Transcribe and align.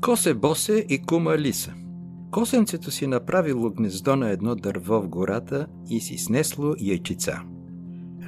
Косе 0.00 0.34
Босе 0.34 0.86
и 0.88 0.98
кума 0.98 1.38
Лиса 1.38 1.72
Косенцето 2.30 2.90
си 2.90 3.06
направило 3.06 3.70
гнездо 3.70 4.16
на 4.16 4.28
едно 4.30 4.54
дърво 4.54 5.00
в 5.00 5.08
гората 5.08 5.66
и 5.90 6.00
си 6.00 6.18
снесло 6.18 6.74
яйчица. 6.80 7.40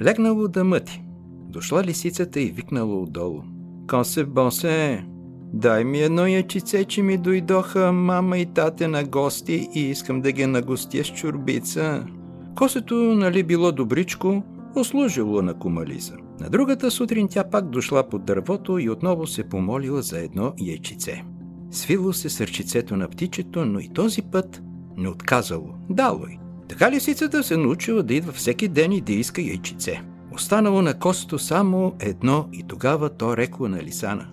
Легнало 0.01 0.47
да 0.47 0.63
мъти. 0.63 1.03
Дошла 1.49 1.83
лисицата 1.83 2.41
и 2.41 2.51
викнало 2.51 3.03
отдолу. 3.03 3.41
Косе 3.89 4.25
Босе, 4.25 5.05
дай 5.53 5.83
ми 5.83 5.99
едно 5.99 6.27
яйчице, 6.27 6.85
че 6.85 7.01
ми 7.01 7.17
дойдоха 7.17 7.91
мама 7.91 8.37
и 8.37 8.45
тате 8.45 8.87
на 8.87 9.03
гости 9.03 9.69
и 9.75 9.79
искам 9.79 10.21
да 10.21 10.31
ги 10.31 10.45
нагостя 10.45 11.03
с 11.03 11.07
чурбица. 11.07 12.05
Косето, 12.55 12.95
нали 12.95 13.43
било 13.43 13.71
добричко, 13.71 14.43
услужило 14.75 15.41
на 15.41 15.53
кума 15.53 15.85
Лиса. 15.85 16.15
На 16.39 16.49
другата 16.49 16.91
сутрин 16.91 17.27
тя 17.27 17.43
пак 17.43 17.69
дошла 17.69 18.09
под 18.09 18.25
дървото 18.25 18.79
и 18.79 18.89
отново 18.89 19.27
се 19.27 19.49
помолила 19.49 20.01
за 20.01 20.19
едно 20.19 20.53
яйчице. 20.57 21.23
Свило 21.73 22.13
се 22.13 22.29
сърчицето 22.29 22.97
на 22.97 23.07
птичето, 23.07 23.65
но 23.65 23.79
и 23.79 23.89
този 23.89 24.21
път 24.21 24.61
не 24.97 25.09
отказало. 25.09 25.69
Дало 25.89 26.25
й. 26.27 26.37
Така 26.69 26.91
лисицата 26.91 27.43
се 27.43 27.57
научила 27.57 28.03
да 28.03 28.13
идва 28.13 28.31
всеки 28.31 28.67
ден 28.67 28.91
и 28.91 29.01
да 29.01 29.13
иска 29.13 29.41
яйчице. 29.41 30.01
Останало 30.33 30.81
на 30.81 30.93
косто 30.93 31.39
само 31.39 31.93
едно 31.99 32.49
и 32.53 32.63
тогава 32.63 33.09
то 33.09 33.37
рекло 33.37 33.67
на 33.67 33.83
Лисана. 33.83 34.27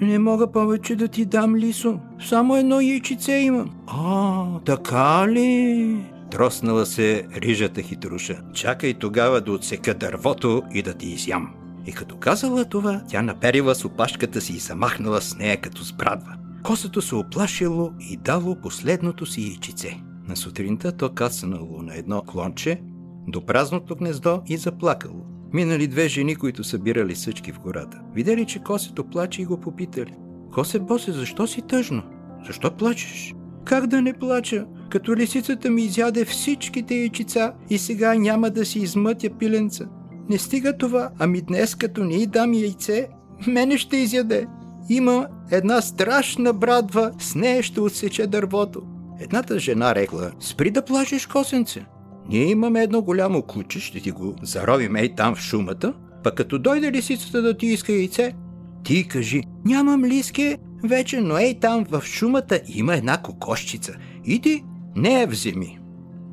Не 0.00 0.18
мога 0.18 0.52
повече 0.52 0.96
да 0.96 1.08
ти 1.08 1.24
дам, 1.24 1.56
Лисо. 1.56 1.98
Само 2.28 2.56
едно 2.56 2.80
яйчице 2.80 3.32
имам. 3.32 3.70
А, 3.86 4.44
така 4.60 5.28
ли? 5.28 5.96
Троснала 6.30 6.86
се 6.86 7.26
рижата 7.36 7.82
хитруша. 7.82 8.40
Чакай 8.54 8.94
тогава 8.94 9.40
да 9.40 9.52
отсека 9.52 9.94
дървото 9.94 10.62
и 10.74 10.82
да 10.82 10.94
ти 10.94 11.06
изям. 11.06 11.54
И 11.86 11.92
като 11.92 12.16
казала 12.16 12.64
това, 12.64 13.02
тя 13.08 13.22
наперила 13.22 13.74
с 13.74 13.84
опашката 13.84 14.40
си 14.40 14.52
и 14.52 14.58
замахнала 14.58 15.20
с 15.20 15.36
нея 15.36 15.60
като 15.60 15.84
с 15.84 15.92
брадва. 15.92 16.36
Косото 16.64 17.02
се 17.02 17.14
оплашило 17.14 17.90
и 18.10 18.16
дало 18.16 18.56
последното 18.56 19.26
си 19.26 19.42
яйчице. 19.42 20.00
На 20.28 20.36
сутринта 20.36 20.92
то 20.92 21.10
кацнало 21.10 21.82
на 21.82 21.96
едно 21.96 22.22
клонче 22.22 22.80
до 23.28 23.46
празното 23.46 23.96
гнездо 23.96 24.42
и 24.46 24.56
заплакало. 24.56 25.26
Минали 25.52 25.86
две 25.86 26.08
жени, 26.08 26.36
които 26.36 26.64
събирали 26.64 27.16
съчки 27.16 27.52
в 27.52 27.60
гората. 27.60 28.00
Видели, 28.14 28.46
че 28.46 28.58
косето 28.58 29.04
плаче 29.04 29.42
и 29.42 29.44
го 29.44 29.60
попитали. 29.60 30.14
Косе, 30.52 30.78
босе, 30.78 31.12
защо 31.12 31.46
си 31.46 31.62
тъжно? 31.62 32.02
Защо 32.46 32.70
плачеш? 32.76 33.34
Как 33.64 33.86
да 33.86 34.02
не 34.02 34.12
плача? 34.12 34.66
Като 34.90 35.16
лисицата 35.16 35.70
ми 35.70 35.82
изяде 35.82 36.24
всичките 36.24 36.94
яйчица 36.94 37.52
и 37.70 37.78
сега 37.78 38.14
няма 38.14 38.50
да 38.50 38.64
си 38.64 38.78
измътя 38.78 39.30
пиленца. 39.38 39.88
Не 40.28 40.38
стига 40.38 40.76
това, 40.76 41.10
ами 41.18 41.40
днес 41.40 41.74
като 41.74 42.04
не 42.04 42.14
й 42.14 42.26
дам 42.26 42.54
яйце, 42.54 43.08
мене 43.46 43.78
ще 43.78 43.96
изяде. 43.96 44.46
Има 44.88 45.26
една 45.50 45.82
страшна 45.82 46.52
брадва, 46.52 47.12
с 47.18 47.34
нея 47.34 47.62
ще 47.62 47.80
отсече 47.80 48.26
дървото. 48.26 48.82
Едната 49.20 49.58
жена 49.58 49.94
рекла, 49.94 50.30
спри 50.40 50.70
да 50.70 50.84
плашеш 50.84 51.26
косенце. 51.26 51.86
Ние 52.28 52.50
имаме 52.50 52.82
едно 52.82 53.02
голямо 53.02 53.42
куче, 53.42 53.80
ще 53.80 54.00
ти 54.00 54.10
го 54.10 54.34
заровим 54.42 54.96
ей 54.96 55.14
там 55.14 55.34
в 55.34 55.38
шумата, 55.38 55.94
пък 56.24 56.34
като 56.34 56.58
дойде 56.58 56.92
лисицата 56.92 57.42
да 57.42 57.56
ти 57.56 57.66
иска 57.66 57.92
яйце, 57.92 58.32
ти 58.84 59.08
кажи, 59.08 59.42
нямам 59.64 60.04
лиске 60.04 60.58
вече, 60.84 61.20
но 61.20 61.38
ей 61.38 61.60
там 61.60 61.84
в 61.84 62.02
шумата 62.04 62.60
има 62.68 62.94
една 62.94 63.22
кокошчица. 63.22 63.92
Иди, 64.24 64.64
не 64.96 65.20
я 65.20 65.26
вземи. 65.26 65.78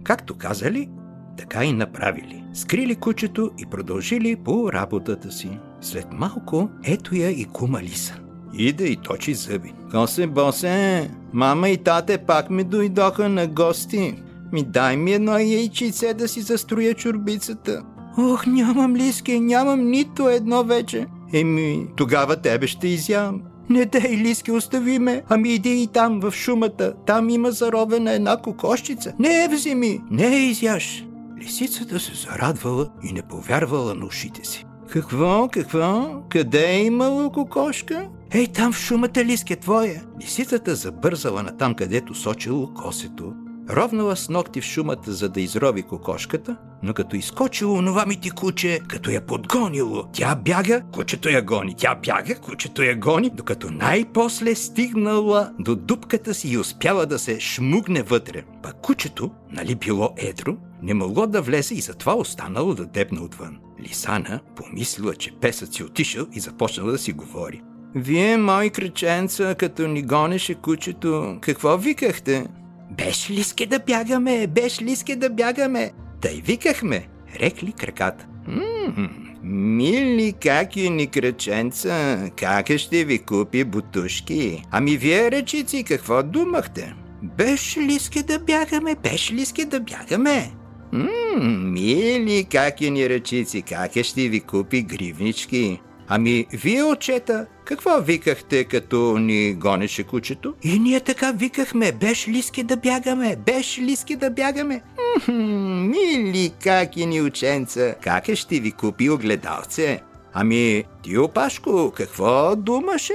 Както 0.04 0.38
казали, 0.38 0.90
така 1.38 1.66
и 1.66 1.74
направили. 1.74 2.44
Скрили 2.54 2.96
кучето 2.96 3.52
и 3.58 3.66
продължили 3.66 4.36
по 4.36 4.74
работата 4.74 5.32
си. 5.32 5.50
След 5.82 6.08
малко 6.12 6.70
ето 6.84 7.16
я 7.16 7.30
и 7.30 7.46
кума 7.46 7.82
Лиса. 7.82 8.20
Иде 8.54 8.86
и 8.86 8.96
точи 8.96 9.34
зъби. 9.34 9.74
Косе, 9.92 10.28
босе, 10.28 11.10
мама 11.34 11.70
и 11.70 11.78
тате 11.78 12.18
пак 12.18 12.50
ми 12.50 12.64
дойдоха 12.64 13.30
на 13.30 13.48
гости. 13.48 14.16
Ми 14.52 14.64
дай 14.64 14.98
ми 14.98 15.14
едно 15.14 15.40
яйчице 15.40 16.14
да 16.14 16.28
си 16.28 16.42
застроя 16.42 16.94
чурбицата. 16.94 17.84
Ох, 18.18 18.46
нямам 18.46 18.96
лиски, 18.96 19.40
нямам 19.40 19.90
нито 19.90 20.30
едно 20.30 20.64
вече. 20.64 21.08
Еми, 21.34 21.88
тогава 21.96 22.36
тебе 22.36 22.68
ще 22.68 22.88
изям. 22.88 23.42
Не 23.70 23.86
дай, 23.86 24.18
Лиски, 24.18 24.52
остави 24.52 25.00
ме. 25.00 25.24
Ами 25.30 25.50
иди 25.50 25.84
и 25.84 25.88
там, 25.88 26.20
в 26.20 26.32
шумата. 26.32 26.94
Там 27.06 27.30
има 27.30 27.52
заровена 27.52 28.12
една 28.12 28.38
кокошчица. 28.38 29.14
Не 29.20 29.48
вземи, 29.52 30.02
не 30.12 30.36
изяш. 30.36 31.06
Лисицата 31.40 32.00
се 32.00 32.12
зарадвала 32.14 32.90
и 33.04 33.14
не 33.14 33.22
повярвала 33.22 33.96
на 33.96 34.06
ушите 34.06 34.48
си. 34.48 34.66
Какво, 34.90 35.48
какво? 35.52 36.10
Къде 36.30 36.66
е 36.70 36.84
имало 36.84 37.32
кокошка? 37.32 38.10
Ей, 38.34 38.48
там 38.48 38.74
в 38.74 38.78
шумата 38.78 39.26
лиски 39.26 39.54
е 39.54 39.56
твоя. 39.56 40.04
Лисицата 40.22 40.76
забързала 40.76 41.44
на 41.44 41.58
там, 41.58 41.74
където 41.74 42.16
сочило 42.16 42.74
косето. 42.74 43.34
Ровнала 43.70 44.16
с 44.16 44.30
ногти 44.30 44.62
в 44.62 44.66
шумата, 44.66 44.98
за 45.08 45.30
да 45.30 45.42
изрови 45.42 45.84
кокошката, 45.84 46.58
но 46.84 46.94
като 46.94 47.16
изкочило 47.16 47.74
онова 47.74 48.06
ми 48.06 48.20
ти 48.20 48.32
куче, 48.32 48.80
като 48.88 49.12
я 49.12 49.26
подгонило, 49.26 50.04
тя 50.14 50.36
бяга, 50.36 50.82
кучето 50.94 51.30
я 51.30 51.42
гони, 51.42 51.76
тя 51.78 51.96
бяга, 51.96 52.36
кучето 52.36 52.84
я 52.84 52.96
гони, 52.96 53.30
докато 53.30 53.72
най-после 53.72 54.56
стигнала 54.56 55.52
до 55.60 55.76
дупката 55.76 56.34
си 56.34 56.50
и 56.50 56.58
успяла 56.58 57.06
да 57.06 57.20
се 57.20 57.40
шмугне 57.40 58.04
вътре. 58.04 58.44
Пак 58.64 58.82
кучето, 58.82 59.32
нали 59.52 59.76
било 59.76 60.10
едро, 60.18 60.56
не 60.82 60.94
могло 60.94 61.28
да 61.28 61.42
влезе 61.42 61.74
и 61.74 61.82
затова 61.82 62.16
останало 62.16 62.74
да 62.74 62.86
дебна 62.86 63.22
отвън. 63.22 63.58
Лисана 63.80 64.40
помислила, 64.56 65.16
че 65.16 65.32
песът 65.42 65.74
си 65.74 65.84
отишъл 65.84 66.26
и 66.34 66.40
започнала 66.40 66.92
да 66.92 66.98
си 66.98 67.14
говори. 67.14 67.62
Вие, 67.96 68.38
мои 68.38 68.70
кръченца, 68.70 69.56
като 69.56 69.88
ни 69.88 70.02
гонеше 70.02 70.54
кучето, 70.54 71.38
какво 71.42 71.78
викахте? 71.78 72.46
Беше 72.92 73.34
ли 73.34 73.44
ски 73.44 73.66
да 73.66 73.80
бягаме, 73.80 74.48
беше 74.48 74.84
ли 74.84 74.96
ски 74.96 75.16
да 75.16 75.30
бягаме? 75.30 75.92
Тъй 76.22 76.42
викахме, 76.46 77.08
рекли 77.40 77.72
краката. 77.72 78.26
Ммм, 78.48 79.10
мили 79.44 80.34
каки 80.42 80.90
ни 80.90 81.08
кръченца, 81.08 82.30
как 82.36 82.78
ще 82.78 83.06
ви 83.06 83.20
купи 83.20 83.64
бутушки? 83.64 84.64
Ами 84.72 84.98
вие 84.98 85.32
речици, 85.32 85.84
какво 85.84 86.24
думахте? 86.24 86.94
Беше 87.24 87.80
ли 87.80 88.00
ски 88.00 88.24
да 88.24 88.40
бягаме, 88.40 88.96
беше 89.04 89.34
ли 89.34 89.46
ски 89.46 89.66
да 89.66 89.80
бягаме? 89.80 90.52
Ммм, 90.94 91.72
мили 91.72 92.48
каки 92.52 92.92
ни 92.92 93.10
ръчици, 93.10 93.62
как 93.62 94.04
ще 94.04 94.30
ви 94.30 94.40
купи 94.40 94.82
гривнички? 94.82 95.80
Ами, 96.08 96.46
вие, 96.54 96.84
отчета, 96.84 97.46
какво 97.66 98.02
викахте, 98.02 98.64
като 98.64 99.18
ни 99.18 99.54
гонеше 99.54 100.04
кучето? 100.04 100.54
И 100.64 100.80
ние 100.80 101.00
така 101.00 101.32
викахме, 101.32 101.92
беш 101.92 102.28
лиски 102.28 102.64
да 102.64 102.78
бягаме, 102.78 103.36
беш 103.36 103.80
лиски 103.80 104.16
да 104.16 104.30
бягаме. 104.30 104.82
мили 105.28 106.52
каки 106.64 107.06
ни 107.06 107.22
ученца, 107.22 107.96
как 108.02 108.30
е 108.30 108.36
ще 108.36 108.60
ви 108.60 108.72
купи 108.72 109.10
огледалце? 109.10 110.02
Ами, 110.34 110.84
ти, 111.04 111.18
опашко, 111.18 111.94
какво 111.96 112.56
думаше? 112.56 113.14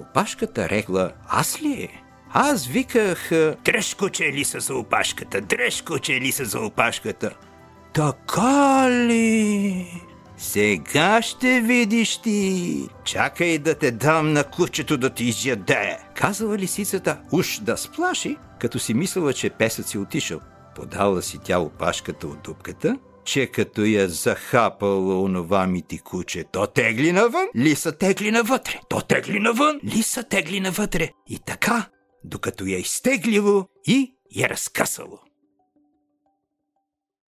Опашката 0.00 0.68
рекла, 0.68 1.12
аз 1.28 1.62
ли? 1.62 1.88
Аз 2.32 2.66
виках, 2.66 3.30
дръж 3.64 3.94
куче 3.94 4.24
ли 4.24 4.44
са 4.44 4.60
за 4.60 4.74
опашката, 4.74 5.40
дръж 5.40 5.82
куче 5.82 6.20
ли 6.20 6.32
са 6.32 6.44
за 6.44 6.60
опашката. 6.60 7.30
Така 7.92 8.90
ли? 8.90 10.07
Сега 10.38 11.22
ще 11.22 11.60
видиш 11.60 12.18
ти. 12.18 12.88
Чакай 13.04 13.58
да 13.58 13.74
те 13.74 13.90
дам 13.90 14.32
на 14.32 14.44
кучето 14.44 14.96
да 14.96 15.10
ти 15.10 15.24
изяде. 15.24 15.98
Казала 16.14 16.58
лисицата 16.58 17.20
уж 17.32 17.58
да 17.58 17.76
сплаши, 17.76 18.36
като 18.60 18.78
си 18.78 18.94
мислила, 18.94 19.32
че 19.32 19.50
песът 19.50 19.88
си 19.88 19.98
отишъл. 19.98 20.40
Подала 20.74 21.22
си 21.22 21.38
тя 21.44 21.58
опашката 21.58 22.26
от 22.26 22.42
дупката, 22.42 22.96
че 23.24 23.46
като 23.46 23.84
я 23.84 24.08
захапало 24.08 25.24
онова 25.24 25.66
ми 25.66 25.82
ти 25.82 25.98
куче, 25.98 26.44
то 26.52 26.66
тегли 26.66 27.12
навън, 27.12 27.46
лиса 27.56 27.92
тегли 27.92 28.30
навътре, 28.30 28.80
то 28.88 29.00
тегли 29.00 29.40
навън, 29.40 29.80
лиса 29.84 30.22
тегли 30.22 30.60
навътре. 30.60 31.10
И 31.26 31.38
така, 31.38 31.88
докато 32.24 32.66
я 32.66 32.78
изтеглило 32.78 33.66
и 33.86 34.14
я 34.36 34.48
разкъсало. 34.48 35.18